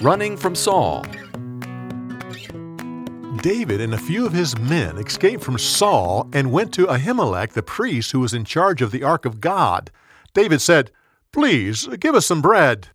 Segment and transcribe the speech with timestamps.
[0.00, 1.04] Running from Saul.
[3.42, 7.64] David and a few of his men escaped from Saul and went to Ahimelech, the
[7.64, 9.90] priest who was in charge of the ark of God.
[10.34, 10.92] David said,
[11.32, 12.90] Please give us some bread.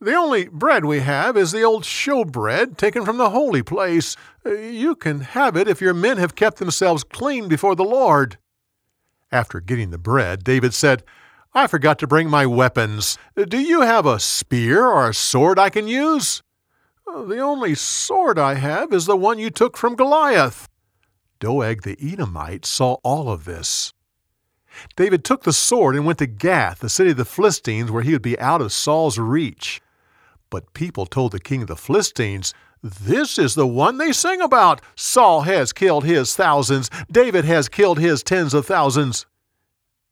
[0.00, 4.16] The only bread we have is the old showbread taken from the holy place.
[4.44, 8.38] You can have it if your men have kept themselves clean before the Lord.
[9.32, 11.02] After getting the bread, David said,
[11.54, 13.18] I forgot to bring my weapons.
[13.36, 16.42] Do you have a spear or a sword I can use?
[17.06, 20.66] Uh, the only sword I have is the one you took from Goliath.
[21.40, 23.92] Doeg the Edomite saw all of this.
[24.96, 28.12] David took the sword and went to Gath, the city of the Philistines, where he
[28.12, 29.82] would be out of Saul's reach.
[30.48, 34.80] But people told the king of the Philistines, This is the one they sing about.
[34.96, 39.26] Saul has killed his thousands, David has killed his tens of thousands.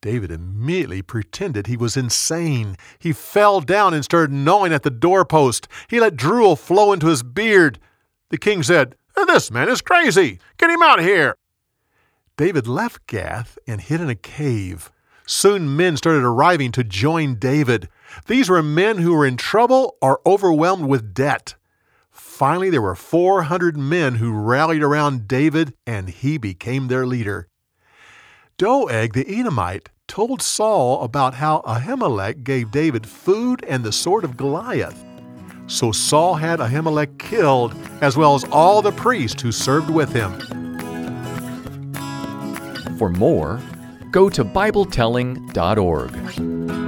[0.02, 2.76] David immediately pretended he was insane.
[2.98, 5.68] He fell down and started gnawing at the doorpost.
[5.88, 7.78] He let drool flow into his beard.
[8.30, 10.38] The king said, This man is crazy.
[10.56, 11.36] Get him out of here.
[12.38, 14.90] David left Gath and hid in a cave.
[15.26, 17.88] Soon men started arriving to join David.
[18.26, 21.56] These were men who were in trouble or overwhelmed with debt.
[22.10, 27.48] Finally, there were 400 men who rallied around David, and he became their leader.
[28.56, 34.36] Doeg the Edomite told Saul about how Ahimelech gave David food and the sword of
[34.36, 35.04] Goliath.
[35.68, 40.32] So Saul had Ahimelech killed, as well as all the priests who served with him.
[42.98, 43.60] For more,
[44.10, 46.79] go to BibleTelling.org.